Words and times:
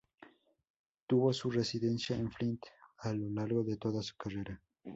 Tuvo 1.05 1.31
su 1.31 1.51
residencia 1.51 2.15
en 2.15 2.31
Flint 2.31 2.63
a 3.01 3.13
lo 3.13 3.29
largo 3.29 3.63
de 3.63 3.77
toda 3.77 4.01
su 4.01 4.15
carrera. 4.17 4.59